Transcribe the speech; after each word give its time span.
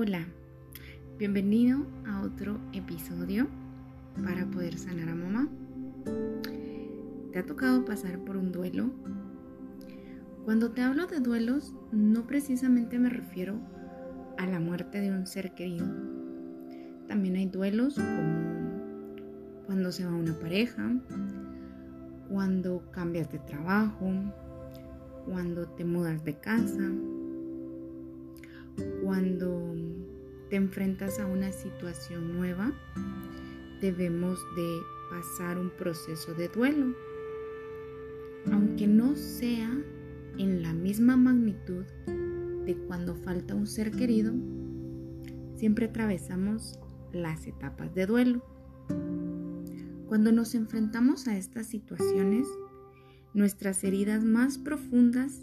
Hola, 0.00 0.24
bienvenido 1.18 1.84
a 2.06 2.22
otro 2.22 2.60
episodio 2.72 3.48
para 4.22 4.46
poder 4.46 4.78
sanar 4.78 5.08
a 5.08 5.14
mamá. 5.16 5.48
¿Te 7.32 7.40
ha 7.40 7.44
tocado 7.44 7.84
pasar 7.84 8.20
por 8.20 8.36
un 8.36 8.52
duelo? 8.52 8.92
Cuando 10.44 10.70
te 10.70 10.82
hablo 10.82 11.08
de 11.08 11.18
duelos, 11.18 11.74
no 11.90 12.28
precisamente 12.28 12.96
me 13.00 13.10
refiero 13.10 13.58
a 14.36 14.46
la 14.46 14.60
muerte 14.60 15.00
de 15.00 15.10
un 15.10 15.26
ser 15.26 15.52
querido. 15.56 15.88
También 17.08 17.34
hay 17.34 17.46
duelos 17.46 17.96
como 17.96 19.66
cuando 19.66 19.90
se 19.90 20.04
va 20.04 20.14
una 20.14 20.34
pareja, 20.34 20.92
cuando 22.28 22.88
cambias 22.92 23.32
de 23.32 23.40
trabajo, 23.40 24.12
cuando 25.26 25.66
te 25.70 25.84
mudas 25.84 26.22
de 26.22 26.38
casa, 26.38 26.88
cuando 29.02 29.74
te 30.50 30.56
enfrentas 30.56 31.18
a 31.20 31.26
una 31.26 31.52
situación 31.52 32.36
nueva, 32.36 32.72
debemos 33.80 34.38
de 34.56 34.80
pasar 35.10 35.58
un 35.58 35.70
proceso 35.70 36.34
de 36.34 36.48
duelo. 36.48 36.94
Aunque 38.52 38.86
no 38.86 39.14
sea 39.16 39.70
en 40.38 40.62
la 40.62 40.72
misma 40.72 41.16
magnitud 41.16 41.84
de 42.64 42.76
cuando 42.86 43.14
falta 43.14 43.54
un 43.54 43.66
ser 43.66 43.90
querido, 43.90 44.32
siempre 45.56 45.86
atravesamos 45.86 46.78
las 47.12 47.46
etapas 47.46 47.94
de 47.94 48.06
duelo. 48.06 48.42
Cuando 50.06 50.32
nos 50.32 50.54
enfrentamos 50.54 51.28
a 51.28 51.36
estas 51.36 51.66
situaciones, 51.66 52.46
nuestras 53.34 53.84
heridas 53.84 54.24
más 54.24 54.56
profundas 54.56 55.42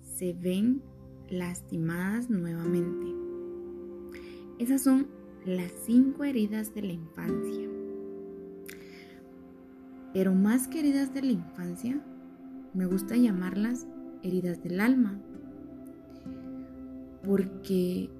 se 0.00 0.32
ven 0.34 0.82
lastimadas 1.30 2.30
nuevamente. 2.30 3.06
Esas 4.58 4.82
son 4.82 5.08
las 5.44 5.70
cinco 5.84 6.24
heridas 6.24 6.74
de 6.74 6.82
la 6.82 6.92
infancia. 6.92 7.68
Pero 10.12 10.34
más 10.34 10.68
que 10.68 10.80
heridas 10.80 11.14
de 11.14 11.22
la 11.22 11.32
infancia, 11.32 12.00
me 12.74 12.86
gusta 12.86 13.16
llamarlas 13.16 13.86
heridas 14.22 14.62
del 14.62 14.80
alma. 14.80 15.20
Porque 17.24 18.10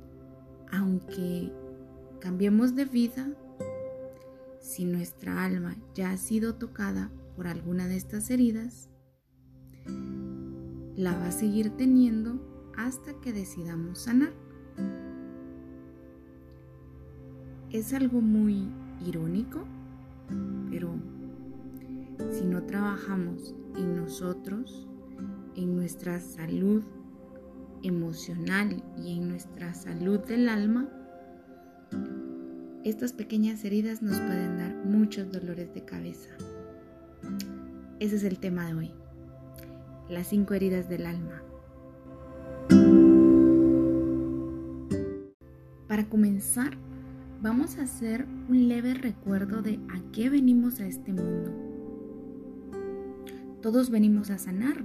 aunque 0.70 1.52
cambiemos 2.20 2.74
de 2.74 2.84
vida, 2.84 3.28
si 4.60 4.84
nuestra 4.84 5.44
alma 5.44 5.76
ya 5.94 6.10
ha 6.10 6.16
sido 6.16 6.54
tocada 6.56 7.10
por 7.36 7.46
alguna 7.46 7.86
de 7.88 7.96
estas 7.96 8.30
heridas, 8.30 8.90
la 10.96 11.16
va 11.16 11.28
a 11.28 11.32
seguir 11.32 11.70
teniendo 11.70 12.57
hasta 12.78 13.12
que 13.20 13.32
decidamos 13.32 13.98
sanar. 13.98 14.32
Es 17.70 17.92
algo 17.92 18.20
muy 18.20 18.70
irónico, 19.04 19.64
pero 20.70 20.94
si 22.30 22.44
no 22.44 22.62
trabajamos 22.62 23.54
en 23.76 23.96
nosotros, 23.96 24.88
en 25.56 25.76
nuestra 25.76 26.20
salud 26.20 26.82
emocional 27.82 28.82
y 28.96 29.18
en 29.18 29.28
nuestra 29.28 29.74
salud 29.74 30.20
del 30.20 30.48
alma, 30.48 30.88
estas 32.84 33.12
pequeñas 33.12 33.64
heridas 33.64 34.02
nos 34.02 34.18
pueden 34.18 34.56
dar 34.56 34.74
muchos 34.84 35.30
dolores 35.30 35.74
de 35.74 35.84
cabeza. 35.84 36.30
Ese 37.98 38.16
es 38.16 38.24
el 38.24 38.38
tema 38.38 38.66
de 38.66 38.74
hoy, 38.74 38.90
las 40.08 40.28
cinco 40.28 40.54
heridas 40.54 40.88
del 40.88 41.06
alma. 41.06 41.42
Para 45.88 46.08
comenzar, 46.08 46.76
vamos 47.40 47.78
a 47.78 47.82
hacer 47.82 48.26
un 48.48 48.68
leve 48.68 48.94
recuerdo 48.94 49.62
de 49.62 49.80
a 49.90 50.12
qué 50.12 50.28
venimos 50.28 50.80
a 50.80 50.86
este 50.86 51.12
mundo. 51.12 51.52
Todos 53.62 53.90
venimos 53.90 54.30
a 54.30 54.38
sanar. 54.38 54.84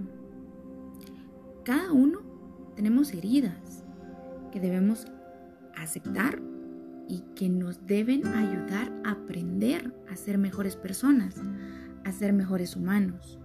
Cada 1.64 1.92
uno 1.92 2.20
tenemos 2.76 3.14
heridas 3.14 3.84
que 4.52 4.60
debemos 4.60 5.06
aceptar 5.76 6.42
y 7.08 7.22
que 7.36 7.50
nos 7.50 7.86
deben 7.86 8.26
ayudar 8.26 8.92
a 9.04 9.12
aprender 9.12 9.94
a 10.10 10.16
ser 10.16 10.38
mejores 10.38 10.76
personas, 10.76 11.36
a 12.06 12.12
ser 12.12 12.34
mejores 12.34 12.76
humanos. 12.76 13.40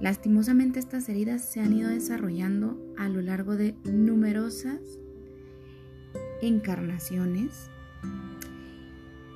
Lastimosamente 0.00 0.80
estas 0.80 1.08
heridas 1.08 1.44
se 1.44 1.60
han 1.60 1.72
ido 1.72 1.88
desarrollando 1.88 2.78
a 2.96 3.08
lo 3.08 3.22
largo 3.22 3.56
de 3.56 3.74
numerosas 3.84 4.80
encarnaciones 6.42 7.70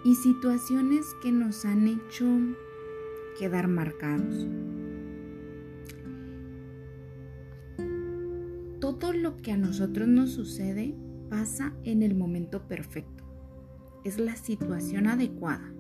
y 0.05 0.15
situaciones 0.17 1.07
que 1.23 1.33
nos 1.33 1.65
han 1.65 1.87
hecho 1.87 2.27
quedar 3.39 3.69
marcados. 3.69 4.47
Todo 8.81 9.13
lo 9.13 9.37
que 9.37 9.53
a 9.53 9.57
nosotros 9.57 10.09
nos 10.09 10.33
sucede 10.33 10.95
pasa 11.29 11.75
en 11.85 12.03
el 12.03 12.15
momento 12.15 12.67
perfecto. 12.67 13.25
Es 14.05 14.19
la 14.19 14.37
situación 14.37 15.07
adecuada. 15.07 15.73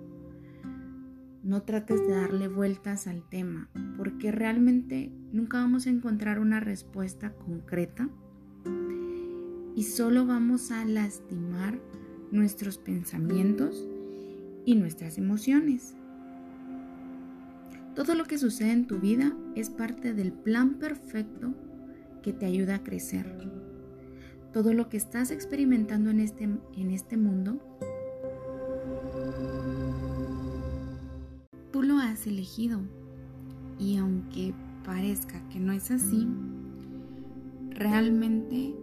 No 1.48 1.62
trates 1.62 2.06
de 2.06 2.14
darle 2.14 2.46
vueltas 2.46 3.06
al 3.06 3.26
tema 3.26 3.70
porque 3.96 4.30
realmente 4.30 5.10
nunca 5.32 5.56
vamos 5.56 5.86
a 5.86 5.90
encontrar 5.90 6.40
una 6.40 6.60
respuesta 6.60 7.32
concreta 7.32 8.10
y 9.74 9.84
solo 9.84 10.26
vamos 10.26 10.70
a 10.70 10.84
lastimar 10.84 11.80
nuestros 12.30 12.76
pensamientos 12.76 13.88
y 14.66 14.74
nuestras 14.74 15.16
emociones. 15.16 15.94
Todo 17.94 18.14
lo 18.14 18.26
que 18.26 18.36
sucede 18.36 18.72
en 18.72 18.86
tu 18.86 18.98
vida 18.98 19.34
es 19.54 19.70
parte 19.70 20.12
del 20.12 20.32
plan 20.34 20.74
perfecto 20.74 21.54
que 22.22 22.34
te 22.34 22.44
ayuda 22.44 22.74
a 22.74 22.84
crecer. 22.84 23.50
Todo 24.52 24.74
lo 24.74 24.90
que 24.90 24.98
estás 24.98 25.30
experimentando 25.30 26.10
en 26.10 26.20
este, 26.20 26.44
en 26.44 26.90
este 26.90 27.16
mundo, 27.16 27.58
tú 31.78 31.84
lo 31.84 31.98
has 31.98 32.26
elegido. 32.26 32.80
Y 33.78 33.98
aunque 33.98 34.52
parezca 34.84 35.48
que 35.48 35.60
no 35.60 35.72
es 35.72 35.92
así, 35.92 36.26
realmente 37.70 38.74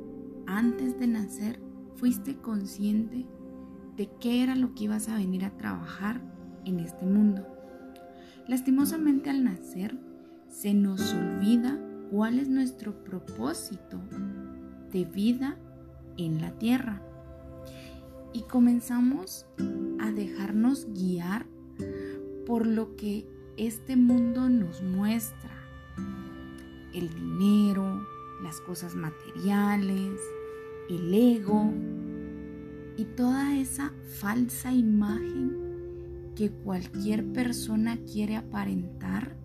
antes 0.48 0.98
de 0.98 1.08
nacer 1.08 1.60
fuiste 1.96 2.38
consciente 2.38 3.26
de 3.98 4.10
qué 4.22 4.44
era 4.44 4.56
lo 4.56 4.74
que 4.74 4.86
ibas 4.86 5.10
a 5.10 5.18
venir 5.18 5.44
a 5.44 5.58
trabajar 5.58 6.22
en 6.64 6.80
este 6.80 7.06
mundo. 7.06 7.46
Lastimosamente 8.48 9.30
al 9.30 9.44
nacer 9.44 10.00
se 10.48 10.74
nos 10.74 11.14
olvida 11.14 11.78
cuál 12.12 12.40
es 12.40 12.48
nuestro 12.48 13.04
propósito 13.04 14.00
de 14.94 15.04
vida 15.04 15.58
en 16.16 16.40
la 16.40 16.58
tierra 16.58 17.02
y 18.32 18.44
comenzamos 18.44 19.48
a 20.00 20.12
dejarnos 20.12 20.88
guiar 20.94 21.46
por 22.46 22.68
lo 22.68 22.96
que 22.96 23.28
este 23.58 23.96
mundo 23.96 24.50
nos 24.50 24.82
muestra. 24.82 25.52
El 26.94 27.10
dinero, 27.10 28.06
las 28.42 28.62
cosas 28.62 28.96
materiales, 28.96 30.20
el 30.90 31.14
ego 31.14 31.74
y 32.98 33.06
toda 33.06 33.58
esa 33.58 33.92
falsa 34.20 34.72
imagen 34.72 36.32
que 36.36 36.52
cualquier 36.52 37.26
persona 37.32 37.98
quiere 38.12 38.36
aparentar, 38.36 39.36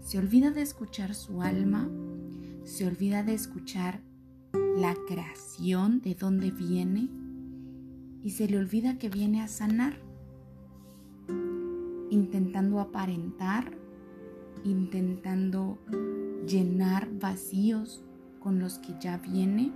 se 0.00 0.18
olvida 0.18 0.50
de 0.50 0.62
escuchar 0.62 1.14
su 1.14 1.42
alma, 1.42 1.90
se 2.64 2.86
olvida 2.86 3.22
de 3.22 3.34
escuchar 3.34 4.00
la 4.76 4.94
creación 5.06 6.00
de 6.00 6.14
dónde 6.14 6.50
viene 6.50 7.08
y 8.22 8.30
se 8.30 8.48
le 8.48 8.58
olvida 8.58 8.98
que 8.98 9.08
viene 9.08 9.42
a 9.42 9.48
sanar, 9.48 10.00
intentando 12.10 12.80
aparentar, 12.80 13.76
intentando 14.64 15.78
llenar 16.46 17.08
vacíos 17.18 18.04
con 18.40 18.58
los 18.58 18.78
que 18.78 18.94
ya 19.00 19.18
viene 19.18 19.72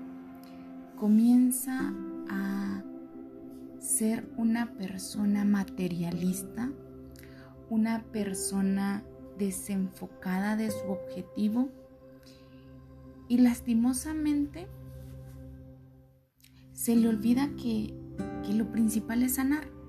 comienza 0.97 1.93
a 2.29 2.83
ser 3.79 4.31
una 4.37 4.75
persona 4.75 5.45
materialista, 5.45 6.71
una 7.69 8.05
persona 8.05 9.03
desenfocada 9.37 10.57
de 10.57 10.71
su 10.71 10.87
objetivo 10.89 11.71
y 13.29 13.39
lastimosamente 13.39 14.69
se 16.73 16.95
le 16.95 17.09
olvida 17.09 17.49
que, 17.57 17.95
que 18.47 18.55
lo 18.55 18.71
principal 18.71 19.23
es 19.23 19.35
sanar. 19.35 19.82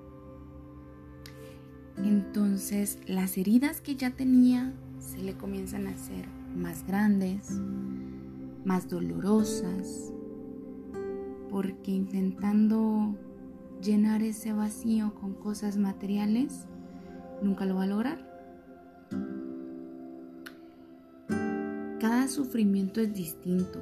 Entonces 1.98 3.00
las 3.08 3.38
heridas 3.38 3.82
que 3.82 3.96
ya 3.96 4.12
tenía 4.12 4.74
se 5.00 5.20
le 5.20 5.36
comienzan 5.36 5.88
a 5.88 5.92
hacer 5.92 6.28
más 6.56 6.86
grandes, 6.88 7.60
más 8.66 8.90
dolorosas, 8.90 10.12
porque 11.50 11.92
intentando 11.92 13.16
llenar 13.82 14.24
ese 14.24 14.54
vacío 14.54 15.14
con 15.14 15.34
cosas 15.34 15.78
materiales, 15.78 16.66
nunca 17.42 17.66
lo 17.66 17.76
va 17.76 17.84
a 17.84 17.88
lograr. 17.88 18.34
Cada 22.00 22.28
sufrimiento 22.28 23.02
es 23.02 23.14
distinto, 23.14 23.80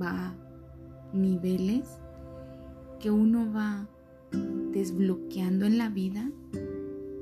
va 0.00 0.28
a 0.28 0.34
niveles 1.12 1.88
que 3.00 3.10
uno 3.10 3.52
va 3.52 3.88
desbloqueando 4.76 5.64
en 5.64 5.78
la 5.78 5.88
vida 5.88 6.30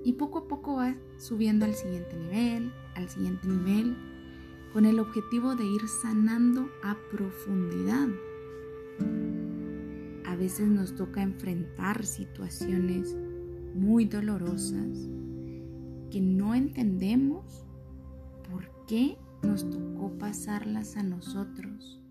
y 0.02 0.14
poco 0.14 0.40
a 0.40 0.48
poco 0.48 0.74
va 0.74 0.96
subiendo 1.18 1.64
al 1.64 1.74
siguiente 1.74 2.16
nivel, 2.16 2.72
al 2.96 3.08
siguiente 3.08 3.46
nivel, 3.46 3.96
con 4.72 4.84
el 4.86 4.98
objetivo 4.98 5.54
de 5.54 5.64
ir 5.64 5.88
sanando 6.02 6.68
a 6.82 6.96
profundidad. 7.12 8.08
A 10.26 10.34
veces 10.34 10.66
nos 10.66 10.96
toca 10.96 11.22
enfrentar 11.22 12.04
situaciones 12.04 13.16
muy 13.76 14.06
dolorosas 14.06 15.08
que 16.10 16.20
no 16.20 16.56
entendemos 16.56 17.64
por 18.50 18.68
qué 18.88 19.16
nos 19.44 19.70
tocó 19.70 20.18
pasarlas 20.18 20.96
a 20.96 21.04
nosotros. 21.04 22.02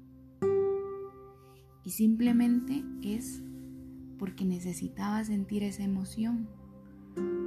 Y 1.83 1.89
simplemente 1.89 2.85
es 3.01 3.43
porque 4.23 4.45
necesitaba 4.45 5.21
sentir 5.25 5.63
esa 5.63 5.83
emoción 5.83 6.47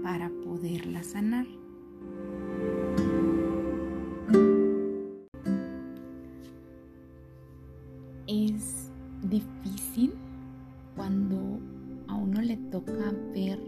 para 0.03 0.29
poderla 0.45 1.03
sanar. 1.03 1.47
Es 8.27 8.93
difícil 9.23 10.13
cuando 10.95 11.61
a 12.09 12.15
uno 12.15 12.43
le 12.43 12.59
toca 12.59 13.11
ver 13.33 13.59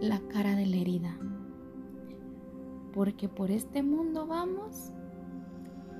la 0.00 0.18
cara 0.32 0.56
de 0.56 0.66
la 0.66 0.78
herida, 0.78 1.16
porque 2.92 3.28
por 3.28 3.52
este 3.52 3.84
mundo 3.84 4.26
vamos 4.26 4.90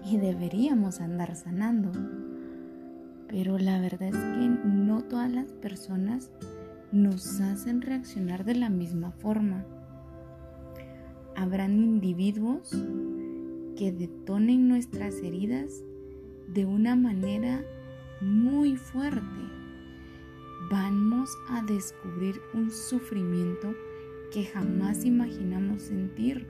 y 0.05 0.17
deberíamos 0.17 1.01
andar 1.01 1.37
sanando, 1.37 1.93
pero 3.31 3.59
la 3.59 3.81
verdad 3.81 4.09
es 4.09 4.17
que 4.17 4.49
no 4.69 5.03
todas 5.05 5.31
las 5.31 5.53
personas 5.53 6.32
nos 6.91 7.41
hacen 7.41 7.81
reaccionar 7.81 8.44
de 8.44 8.56
la 8.56 8.69
misma 8.69 9.12
forma. 9.12 9.65
Habrán 11.37 11.79
individuos 11.79 12.71
que 13.77 13.93
detonen 13.93 14.69
nuestras 14.69 15.15
heridas 15.23 15.85
de 16.49 16.67
una 16.67 16.97
manera 16.97 17.65
muy 18.21 18.77
fuerte. 18.77 19.41
Vamos 20.69 21.31
a 21.50 21.62
descubrir 21.62 22.41
un 22.53 22.73
sufrimiento 22.73 23.73
que 24.33 24.44
jamás 24.44 25.05
imaginamos 25.05 25.83
sentir. 25.83 26.49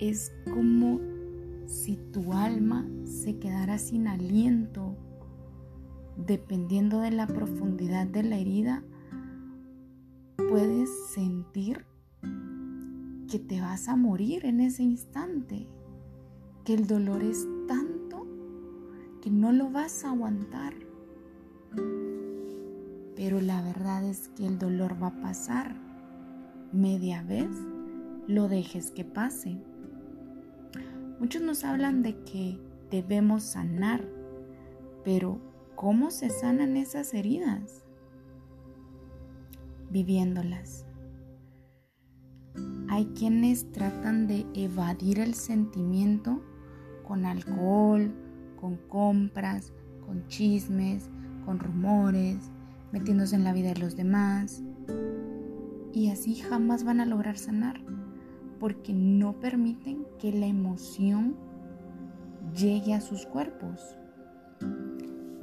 Es 0.00 0.32
como 0.52 1.00
si 1.66 1.96
tu 2.12 2.32
alma 2.32 2.88
se 3.04 3.38
quedara 3.38 3.78
sin 3.78 4.08
aliento. 4.08 4.96
Dependiendo 6.16 7.00
de 7.00 7.10
la 7.10 7.26
profundidad 7.26 8.06
de 8.06 8.22
la 8.22 8.38
herida, 8.38 8.82
puedes 10.48 10.90
sentir 11.08 11.84
que 13.30 13.38
te 13.38 13.60
vas 13.60 13.88
a 13.88 13.96
morir 13.96 14.46
en 14.46 14.60
ese 14.60 14.82
instante, 14.82 15.66
que 16.64 16.74
el 16.74 16.86
dolor 16.86 17.22
es 17.22 17.46
tanto 17.66 18.26
que 19.20 19.30
no 19.30 19.52
lo 19.52 19.70
vas 19.70 20.04
a 20.04 20.10
aguantar. 20.10 20.74
Pero 23.16 23.40
la 23.40 23.62
verdad 23.62 24.04
es 24.04 24.28
que 24.28 24.46
el 24.46 24.58
dolor 24.58 25.02
va 25.02 25.08
a 25.08 25.20
pasar. 25.20 25.74
Media 26.72 27.22
vez 27.22 27.48
lo 28.26 28.48
dejes 28.48 28.90
que 28.90 29.04
pase. 29.04 29.58
Muchos 31.18 31.42
nos 31.42 31.64
hablan 31.64 32.02
de 32.02 32.22
que 32.24 32.60
debemos 32.90 33.44
sanar, 33.44 34.06
pero 35.04 35.53
¿cómo 35.76 36.10
se 36.10 36.30
sanan 36.30 36.76
esas 36.76 37.14
heridas? 37.14 37.84
viviéndolas. 39.94 40.84
Hay 42.88 43.06
quienes 43.16 43.70
tratan 43.70 44.26
de 44.26 44.44
evadir 44.52 45.20
el 45.20 45.34
sentimiento 45.34 46.42
con 47.06 47.24
alcohol, 47.24 48.12
con 48.60 48.76
compras, 48.88 49.72
con 50.04 50.26
chismes, 50.26 51.08
con 51.46 51.60
rumores, 51.60 52.50
metiéndose 52.90 53.36
en 53.36 53.44
la 53.44 53.52
vida 53.52 53.72
de 53.72 53.80
los 53.80 53.94
demás. 53.94 54.64
Y 55.92 56.10
así 56.10 56.34
jamás 56.34 56.82
van 56.82 57.00
a 57.00 57.06
lograr 57.06 57.38
sanar, 57.38 57.80
porque 58.58 58.92
no 58.92 59.38
permiten 59.38 60.06
que 60.18 60.32
la 60.32 60.46
emoción 60.46 61.36
llegue 62.52 62.94
a 62.94 63.00
sus 63.00 63.26
cuerpos. 63.26 63.96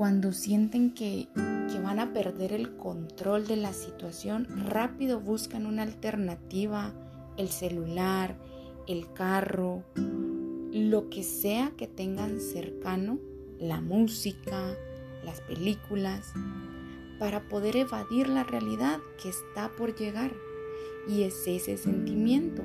Cuando 0.02 0.32
sienten 0.32 0.96
que 0.96 1.28
que 1.72 1.80
van 1.80 2.00
a 2.00 2.12
perder 2.12 2.54
el 2.54 2.76
control 2.76 3.46
de 3.46 3.56
la 3.56 3.72
situación, 3.72 4.48
rápido 4.66 5.20
buscan 5.20 5.68
una 5.68 5.84
alternativa, 5.84 6.92
el 7.38 7.50
celular, 7.50 8.36
el 8.88 9.14
carro, 9.14 9.84
lo 10.74 11.08
que 11.12 11.22
sea 11.22 11.74
que 11.78 11.86
tengan 11.86 12.42
cercano, 12.42 13.20
la 13.60 13.80
música, 13.80 14.76
las 15.24 15.40
películas, 15.42 16.34
para 17.20 17.48
poder 17.48 17.76
evadir 17.76 18.28
la 18.28 18.44
realidad 18.44 18.98
que 19.22 19.30
está 19.30 19.70
por 19.70 19.96
llegar. 19.96 20.32
Y 21.08 21.22
es 21.22 21.44
ese 21.46 21.78
sentimiento 21.78 22.64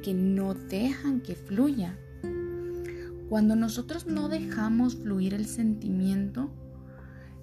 que 0.00 0.14
no 0.14 0.54
dejan 0.54 1.22
que 1.22 1.34
fluya. 1.34 1.98
Cuando 3.28 3.56
nosotros 3.56 4.06
no 4.06 4.28
dejamos 4.28 4.94
fluir 4.94 5.34
el 5.34 5.46
sentimiento, 5.46 6.52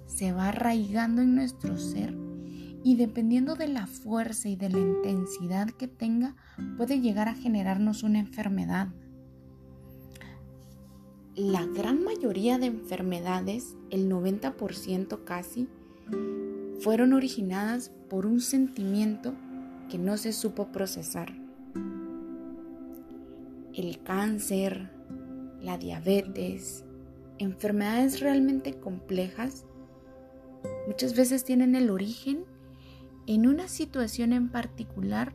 se 0.06 0.32
va 0.32 0.48
arraigando 0.48 1.22
en 1.22 1.34
nuestro 1.34 1.76
ser 1.78 2.16
y 2.86 2.94
dependiendo 2.94 3.56
de 3.56 3.66
la 3.66 3.88
fuerza 3.88 4.48
y 4.48 4.54
de 4.54 4.70
la 4.70 4.78
intensidad 4.78 5.70
que 5.70 5.88
tenga, 5.88 6.36
puede 6.76 7.00
llegar 7.00 7.28
a 7.28 7.34
generarnos 7.34 8.04
una 8.04 8.20
enfermedad. 8.20 8.88
La 11.34 11.66
gran 11.66 12.04
mayoría 12.04 12.58
de 12.58 12.66
enfermedades, 12.66 13.76
el 13.90 14.08
90% 14.08 15.24
casi, 15.24 15.68
fueron 16.78 17.12
originadas 17.12 17.90
por 18.08 18.24
un 18.24 18.40
sentimiento 18.40 19.34
que 19.90 19.98
no 19.98 20.16
se 20.16 20.32
supo 20.32 20.70
procesar. 20.70 21.34
El 23.74 24.00
cáncer, 24.04 24.92
la 25.60 25.76
diabetes, 25.76 26.84
enfermedades 27.38 28.20
realmente 28.20 28.74
complejas 28.78 29.66
muchas 30.86 31.14
veces 31.14 31.44
tienen 31.44 31.74
el 31.74 31.90
origen 31.90 32.44
en 33.26 33.46
una 33.46 33.68
situación 33.68 34.32
en 34.32 34.48
particular 34.50 35.34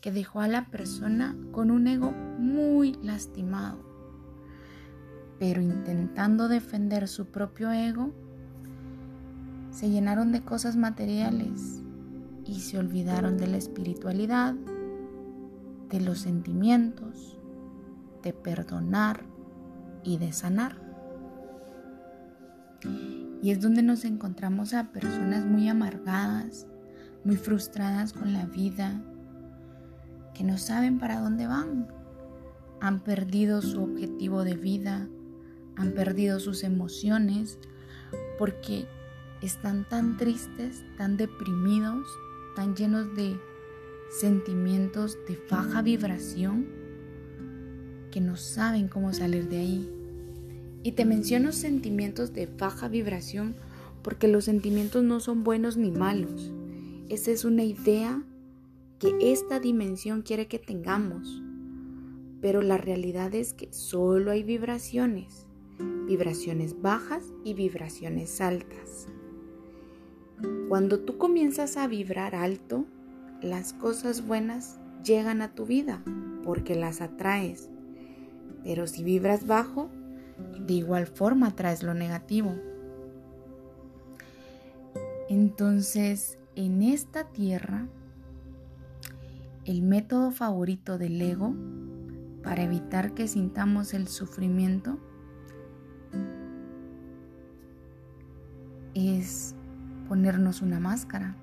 que 0.00 0.12
dejó 0.12 0.40
a 0.40 0.48
la 0.48 0.66
persona 0.66 1.36
con 1.52 1.70
un 1.70 1.86
ego 1.86 2.10
muy 2.10 2.98
lastimado. 3.02 3.78
Pero 5.38 5.62
intentando 5.62 6.48
defender 6.48 7.08
su 7.08 7.26
propio 7.26 7.72
ego, 7.72 8.12
se 9.70 9.90
llenaron 9.90 10.30
de 10.30 10.42
cosas 10.42 10.76
materiales 10.76 11.82
y 12.44 12.60
se 12.60 12.78
olvidaron 12.78 13.38
de 13.38 13.46
la 13.46 13.56
espiritualidad, 13.56 14.54
de 15.88 16.00
los 16.00 16.18
sentimientos, 16.18 17.38
de 18.22 18.32
perdonar 18.32 19.24
y 20.02 20.18
de 20.18 20.32
sanar. 20.32 20.76
Y 23.44 23.50
es 23.50 23.60
donde 23.60 23.82
nos 23.82 24.06
encontramos 24.06 24.72
a 24.72 24.90
personas 24.90 25.44
muy 25.44 25.68
amargadas, 25.68 26.66
muy 27.24 27.36
frustradas 27.36 28.14
con 28.14 28.32
la 28.32 28.46
vida, 28.46 29.04
que 30.32 30.44
no 30.44 30.56
saben 30.56 30.98
para 30.98 31.20
dónde 31.20 31.46
van. 31.46 31.86
Han 32.80 33.00
perdido 33.00 33.60
su 33.60 33.82
objetivo 33.82 34.44
de 34.44 34.54
vida, 34.54 35.10
han 35.76 35.92
perdido 35.92 36.40
sus 36.40 36.64
emociones, 36.64 37.58
porque 38.38 38.86
están 39.42 39.86
tan 39.90 40.16
tristes, 40.16 40.82
tan 40.96 41.18
deprimidos, 41.18 42.08
tan 42.56 42.74
llenos 42.74 43.14
de 43.14 43.38
sentimientos 44.20 45.18
de 45.28 45.38
baja 45.50 45.82
vibración, 45.82 46.66
que 48.10 48.22
no 48.22 48.38
saben 48.38 48.88
cómo 48.88 49.12
salir 49.12 49.50
de 49.50 49.58
ahí. 49.58 50.03
Y 50.84 50.92
te 50.92 51.06
menciono 51.06 51.50
sentimientos 51.52 52.34
de 52.34 52.46
baja 52.46 52.88
vibración 52.88 53.56
porque 54.02 54.28
los 54.28 54.44
sentimientos 54.44 55.02
no 55.02 55.18
son 55.18 55.42
buenos 55.42 55.78
ni 55.78 55.90
malos. 55.90 56.52
Esa 57.08 57.30
es 57.30 57.46
una 57.46 57.64
idea 57.64 58.22
que 58.98 59.16
esta 59.32 59.60
dimensión 59.60 60.20
quiere 60.20 60.46
que 60.46 60.58
tengamos. 60.58 61.42
Pero 62.42 62.60
la 62.60 62.76
realidad 62.76 63.34
es 63.34 63.54
que 63.54 63.72
solo 63.72 64.30
hay 64.30 64.42
vibraciones. 64.42 65.46
vibraciones 66.06 66.80
bajas 66.82 67.24
y 67.44 67.54
vibraciones 67.54 68.42
altas. 68.42 69.08
Cuando 70.68 71.00
tú 71.00 71.16
comienzas 71.16 71.78
a 71.78 71.88
vibrar 71.88 72.34
alto, 72.34 72.84
las 73.40 73.72
cosas 73.72 74.26
buenas 74.26 74.78
llegan 75.02 75.40
a 75.40 75.54
tu 75.54 75.64
vida 75.64 76.02
porque 76.44 76.74
las 76.74 77.00
atraes. 77.00 77.70
Pero 78.64 78.86
si 78.86 79.02
vibras 79.02 79.46
bajo, 79.46 79.88
de 80.38 80.74
igual 80.74 81.06
forma 81.06 81.48
atraes 81.48 81.82
lo 81.82 81.94
negativo. 81.94 82.54
Entonces, 85.28 86.38
en 86.54 86.82
esta 86.82 87.24
tierra, 87.24 87.86
el 89.64 89.82
método 89.82 90.30
favorito 90.30 90.98
del 90.98 91.20
ego 91.20 91.54
para 92.42 92.62
evitar 92.62 93.14
que 93.14 93.26
sintamos 93.26 93.94
el 93.94 94.08
sufrimiento 94.08 94.98
es 98.94 99.54
ponernos 100.08 100.60
una 100.60 100.78
máscara. 100.78 101.36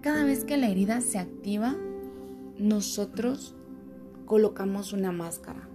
Cada 0.00 0.24
vez 0.24 0.44
que 0.44 0.56
la 0.56 0.68
herida 0.68 1.00
se 1.00 1.18
activa, 1.18 1.76
nosotros 2.58 3.54
colocamos 4.26 4.92
una 4.92 5.12
máscara. 5.12 5.68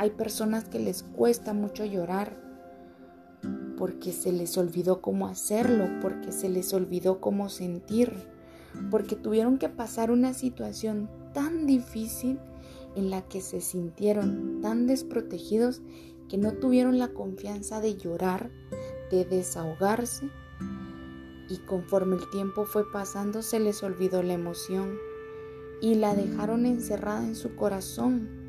Hay 0.00 0.08
personas 0.08 0.64
que 0.64 0.78
les 0.78 1.02
cuesta 1.02 1.52
mucho 1.52 1.84
llorar 1.84 2.34
porque 3.76 4.12
se 4.12 4.32
les 4.32 4.56
olvidó 4.56 5.02
cómo 5.02 5.26
hacerlo, 5.26 5.90
porque 6.00 6.32
se 6.32 6.48
les 6.48 6.72
olvidó 6.72 7.20
cómo 7.20 7.50
sentir, 7.50 8.14
porque 8.90 9.14
tuvieron 9.14 9.58
que 9.58 9.68
pasar 9.68 10.10
una 10.10 10.32
situación 10.32 11.10
tan 11.34 11.66
difícil 11.66 12.38
en 12.96 13.10
la 13.10 13.20
que 13.28 13.42
se 13.42 13.60
sintieron 13.60 14.62
tan 14.62 14.86
desprotegidos 14.86 15.82
que 16.30 16.38
no 16.38 16.52
tuvieron 16.52 16.98
la 16.98 17.08
confianza 17.08 17.82
de 17.82 17.98
llorar, 17.98 18.50
de 19.10 19.26
desahogarse 19.26 20.30
y 21.50 21.58
conforme 21.66 22.16
el 22.16 22.30
tiempo 22.30 22.64
fue 22.64 22.90
pasando 22.90 23.42
se 23.42 23.60
les 23.60 23.82
olvidó 23.82 24.22
la 24.22 24.32
emoción 24.32 24.96
y 25.82 25.96
la 25.96 26.14
dejaron 26.14 26.64
encerrada 26.64 27.26
en 27.26 27.36
su 27.36 27.54
corazón. 27.54 28.39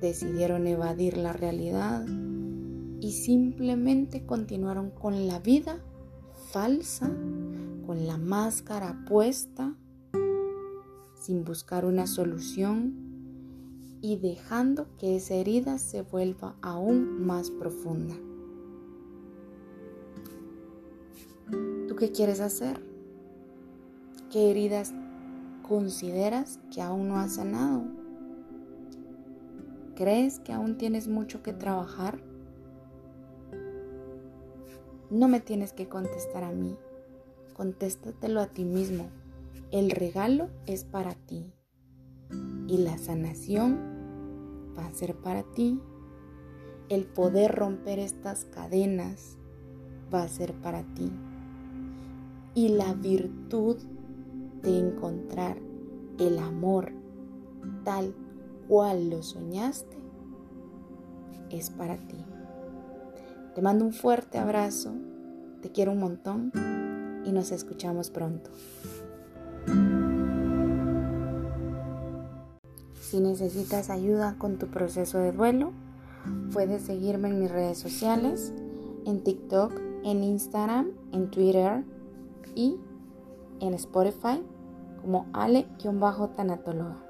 Decidieron 0.00 0.66
evadir 0.66 1.16
la 1.16 1.32
realidad 1.32 2.06
y 3.00 3.12
simplemente 3.12 4.24
continuaron 4.24 4.90
con 4.90 5.26
la 5.26 5.38
vida 5.40 5.78
falsa, 6.50 7.08
con 7.86 8.06
la 8.06 8.16
máscara 8.16 9.04
puesta, 9.06 9.74
sin 11.14 11.44
buscar 11.44 11.84
una 11.84 12.06
solución 12.06 13.10
y 14.00 14.16
dejando 14.16 14.86
que 14.96 15.16
esa 15.16 15.34
herida 15.34 15.78
se 15.78 16.00
vuelva 16.02 16.56
aún 16.62 17.26
más 17.26 17.50
profunda. 17.50 18.14
¿Tú 21.88 21.96
qué 21.96 22.10
quieres 22.10 22.40
hacer? 22.40 22.80
¿Qué 24.30 24.50
heridas 24.50 24.94
consideras 25.62 26.58
que 26.72 26.80
aún 26.80 27.08
no 27.08 27.18
has 27.18 27.34
sanado? 27.34 27.99
¿Crees 29.94 30.38
que 30.40 30.52
aún 30.52 30.78
tienes 30.78 31.08
mucho 31.08 31.42
que 31.42 31.52
trabajar? 31.52 32.22
No 35.10 35.28
me 35.28 35.40
tienes 35.40 35.72
que 35.72 35.88
contestar 35.88 36.44
a 36.44 36.52
mí, 36.52 36.76
contéstatelo 37.54 38.40
a 38.40 38.46
ti 38.46 38.64
mismo. 38.64 39.10
El 39.70 39.90
regalo 39.90 40.48
es 40.66 40.84
para 40.84 41.14
ti 41.14 41.52
y 42.68 42.78
la 42.78 42.96
sanación 42.98 43.78
va 44.78 44.86
a 44.86 44.92
ser 44.92 45.16
para 45.16 45.42
ti. 45.42 45.80
El 46.88 47.04
poder 47.04 47.54
romper 47.54 47.98
estas 47.98 48.44
cadenas 48.44 49.36
va 50.12 50.22
a 50.22 50.28
ser 50.28 50.54
para 50.54 50.82
ti. 50.94 51.10
Y 52.54 52.68
la 52.68 52.94
virtud 52.94 53.76
de 54.62 54.78
encontrar 54.78 55.58
el 56.18 56.38
amor 56.38 56.92
tal 57.84 58.14
cual 58.70 59.10
lo 59.10 59.20
soñaste 59.24 59.98
es 61.50 61.70
para 61.70 61.96
ti. 61.96 62.24
Te 63.56 63.62
mando 63.62 63.84
un 63.84 63.92
fuerte 63.92 64.38
abrazo, 64.38 64.92
te 65.60 65.72
quiero 65.72 65.90
un 65.90 65.98
montón 65.98 66.52
y 67.24 67.32
nos 67.32 67.50
escuchamos 67.50 68.10
pronto. 68.10 68.52
Si 73.00 73.18
necesitas 73.18 73.90
ayuda 73.90 74.36
con 74.38 74.56
tu 74.58 74.68
proceso 74.68 75.18
de 75.18 75.32
duelo, 75.32 75.72
puedes 76.52 76.82
seguirme 76.82 77.30
en 77.30 77.40
mis 77.40 77.50
redes 77.50 77.76
sociales, 77.76 78.52
en 79.04 79.24
TikTok, 79.24 79.72
en 80.04 80.22
Instagram, 80.22 80.92
en 81.10 81.28
Twitter 81.28 81.82
y 82.54 82.76
en 83.58 83.74
Spotify 83.74 84.40
como 85.02 85.26
ale-tanatóloga. 85.32 87.09